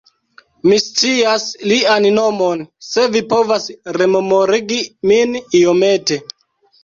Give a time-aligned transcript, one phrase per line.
[0.69, 2.63] Mi scias lian nomon!
[2.87, 3.67] Se vi povas
[3.99, 4.79] rememorigi
[5.11, 6.19] min iomete!